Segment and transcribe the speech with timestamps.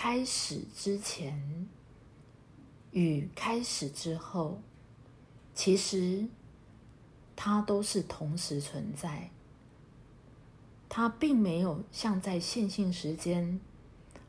[0.00, 1.66] 开始之前
[2.92, 4.60] 与开始之后，
[5.56, 6.28] 其实
[7.34, 9.32] 它都是同时存在。
[10.88, 13.58] 它并没有像在线性时间，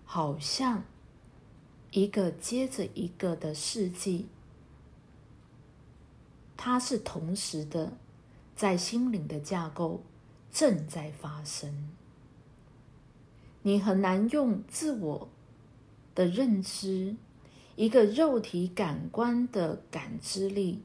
[0.05, 0.83] 好像
[1.91, 4.27] 一个接着一个的世纪，
[6.57, 7.93] 它是同时的，
[8.55, 10.01] 在心灵的架构
[10.51, 11.91] 正在发生。
[13.61, 15.29] 你很难用自我
[16.19, 17.15] 的认知，
[17.77, 20.81] 一个肉体感官的感知力，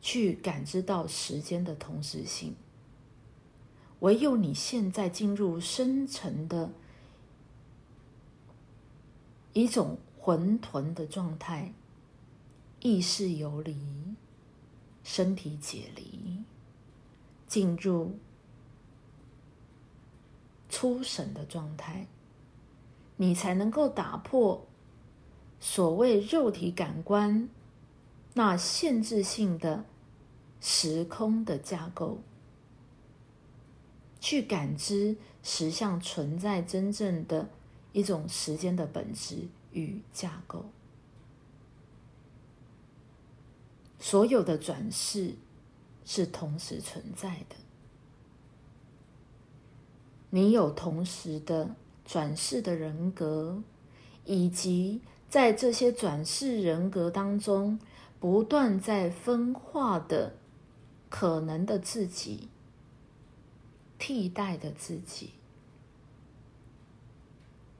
[0.00, 2.54] 去感知到时间的同时性。
[4.00, 6.72] 唯有你现在进入深层的
[9.52, 11.74] 一种混沌的状态，
[12.80, 13.76] 意识游离，
[15.02, 16.42] 身体解离，
[17.46, 18.18] 进入
[20.70, 22.06] 初审的状态，
[23.24, 24.66] 你才能够打破
[25.58, 27.48] 所谓肉体感官
[28.34, 29.86] 那限制性的
[30.60, 32.18] 时空的架构。
[34.20, 37.48] 去感知实相存在真正的
[37.92, 40.66] 一种时间的本质与架构。
[43.98, 45.34] 所有的转世
[46.04, 47.56] 是同时存在的，
[50.28, 53.62] 你有同时的转世的人格，
[54.24, 57.78] 以及在这些转世人格当中
[58.20, 60.34] 不断在分化的
[61.08, 62.48] 可能的自己。
[63.96, 65.30] 替代的自己，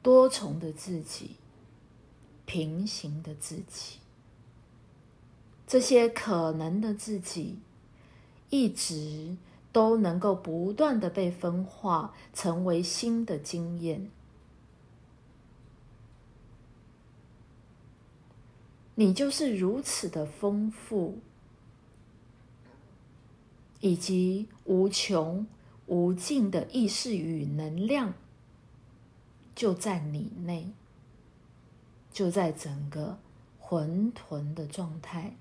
[0.01, 1.33] 多重的自己，
[2.47, 3.99] 平行的自己，
[5.67, 7.59] 这些可能的自己，
[8.49, 9.37] 一直
[9.75, 14.09] 都能够不断的被分化，成为新的经验。
[18.95, 21.19] 你就是如此的丰富，
[23.81, 25.47] 以及无穷。
[25.87, 28.15] 无尽的意识与能量
[29.55, 30.73] 就在你内，
[32.11, 33.19] 就在整个
[33.61, 35.37] 混沌的状态，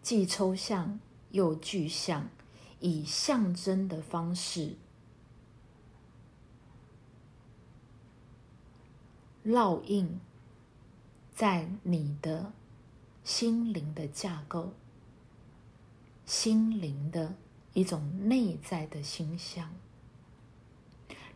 [0.00, 1.00] 既抽象
[1.32, 2.28] 又具象，
[2.84, 4.76] 以象征的方式
[9.44, 10.20] 烙印
[11.34, 12.52] 在你的
[13.24, 14.74] 心灵的架构，
[16.26, 17.34] 心灵的。
[17.76, 19.68] 一种内在的形象，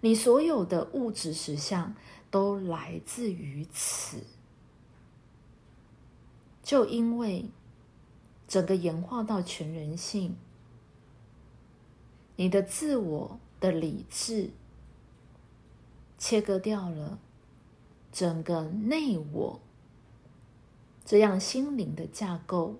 [0.02, 1.96] 你所有的物质实相
[2.30, 4.22] 都来自于此。
[6.62, 7.50] 就因为
[8.46, 10.36] 整个演化到全人性，
[12.38, 14.50] 你的自我的理智
[16.16, 17.18] 切割掉了
[18.12, 19.60] 整个内我，
[21.04, 22.76] 这样心灵的架构，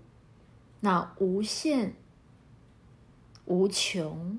[0.80, 1.94] 那无限。
[3.46, 4.38] 无穷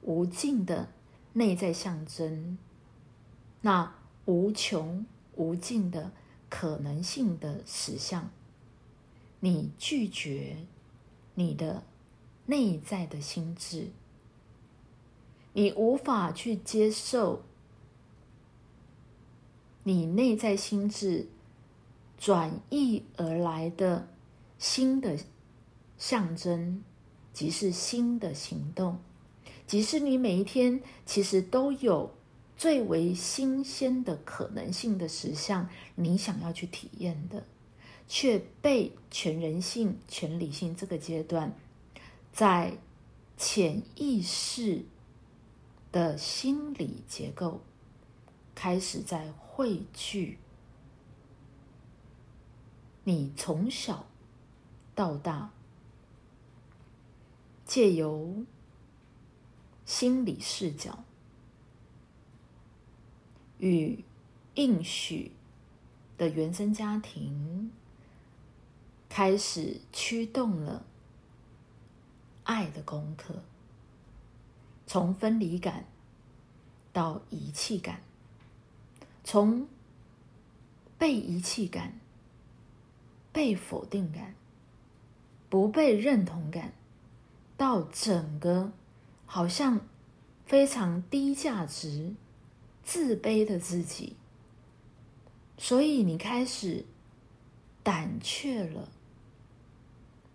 [0.00, 0.88] 无尽的
[1.34, 2.56] 内在象征，
[3.60, 3.94] 那
[4.24, 5.04] 无穷
[5.34, 6.12] 无尽的
[6.48, 8.30] 可能性的实相，
[9.40, 10.64] 你拒绝
[11.34, 11.82] 你的
[12.46, 13.90] 内在的心智，
[15.52, 17.42] 你无法去接受
[19.84, 21.28] 你内在心智
[22.16, 24.08] 转移而来的
[24.58, 25.18] 新的
[25.96, 26.82] 象征。
[27.30, 28.98] 即是新的行动，
[29.64, 32.12] 即是你每一天其实都有
[32.56, 37.46] 最为新鲜的可能性的实相，你想要去体验的，
[38.08, 41.54] 却被全人性、全理性这个阶段，
[42.32, 42.78] 在
[43.36, 44.84] 潜意识
[45.90, 47.60] 的心理结构
[48.54, 50.38] 开始在汇聚，
[53.04, 54.06] 你从小
[54.94, 55.50] 到大。
[57.64, 58.46] 借由
[59.84, 61.04] 心理视角
[63.58, 64.02] 与
[64.54, 65.32] 应许
[66.16, 67.70] 的原生家庭，
[69.10, 70.86] 开始驱动了
[72.44, 73.42] 爱的功课，
[74.88, 75.84] 从分离感
[76.94, 78.00] 到遗弃感，
[79.22, 79.68] 从
[80.96, 82.00] 被遗弃感、
[83.30, 84.34] 被否定感、
[85.50, 86.72] 不被认同感。
[87.58, 88.72] 到整个
[89.26, 89.80] 好像
[90.46, 92.14] 非常低价值、
[92.82, 94.16] 自卑的自己，
[95.58, 96.86] 所以你开始
[97.82, 98.88] 胆怯了。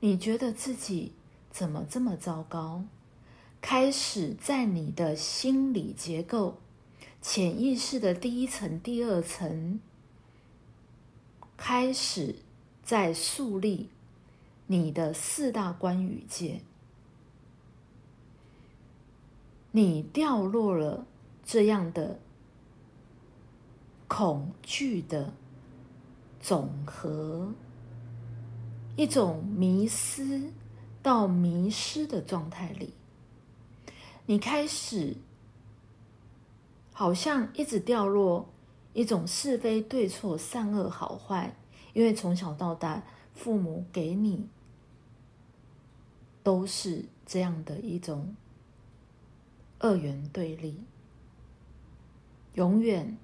[0.02, 1.14] 你觉得自己
[1.50, 2.84] 怎么这么糟糕？
[3.63, 6.57] 开始在你的心理结构
[7.21, 9.80] 潜意识的第一层、第二层
[11.56, 12.36] 开始
[12.83, 13.88] 在树立
[14.68, 16.60] 你的四大关语界，
[19.71, 21.07] 你掉落了
[21.45, 22.19] 这样的
[24.09, 25.33] 恐惧的
[26.42, 27.54] 总和，
[28.98, 30.51] 一种迷失
[31.01, 32.94] 到迷失的状态里。
[34.25, 35.18] 你开始
[36.94, 38.48] 好像一直掉落
[38.94, 41.58] 一种是非对错、善恶好坏，
[41.94, 43.04] 因为从小到大，
[43.34, 44.48] 父母给你
[46.42, 48.36] 都是这样的一种
[49.80, 50.80] 二元对立，
[52.54, 53.18] 永远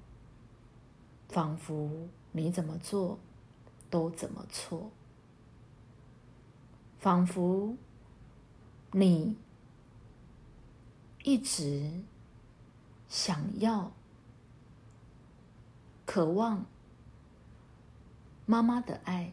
[1.30, 3.20] 仿佛你怎么做
[3.90, 4.92] 都怎么错，
[7.00, 7.78] 仿佛
[8.92, 9.38] 你。
[11.30, 11.92] 一直
[13.08, 13.92] 想要、
[16.04, 16.66] 渴望
[18.48, 19.32] 妈妈的爱，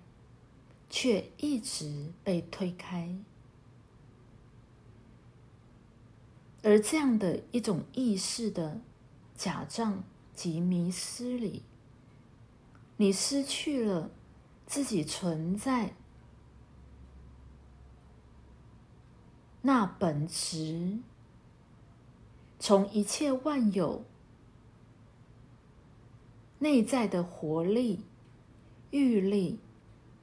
[0.91, 3.17] 却一直被推开。
[6.63, 8.79] 而这样的一种意识的
[9.35, 10.05] 假象
[10.35, 11.63] 及迷失里，
[12.99, 14.11] 你失去了
[14.67, 15.95] 自己存在
[19.63, 20.99] 那本质。
[22.59, 24.05] 从一切万有
[26.59, 28.01] 内在的活力、
[28.91, 29.59] 欲力、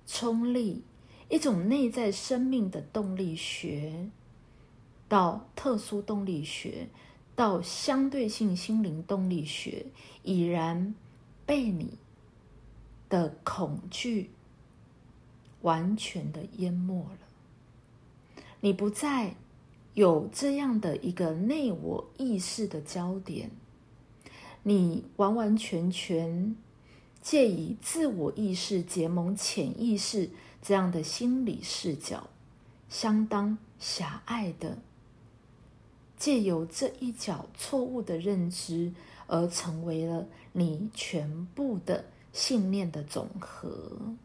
[0.05, 0.83] 冲力，
[1.29, 4.09] 一种内在生命的动力学，
[5.07, 6.89] 到特殊动力学，
[7.35, 9.85] 到相对性心灵动力学，
[10.23, 10.95] 已然
[11.45, 11.97] 被你
[13.09, 14.31] 的恐惧
[15.61, 19.35] 完全的淹没了，你不再。
[19.93, 23.51] 有这样的一个内我意识的焦点，
[24.63, 26.55] 你完完全全
[27.21, 30.29] 借以自我意识结盟潜意识
[30.61, 32.27] 这样的心理视角，
[32.89, 34.79] 相当狭隘的，
[36.17, 38.91] 借由这一角错误的认知，
[39.27, 44.15] 而成为了你全部的信念的总和。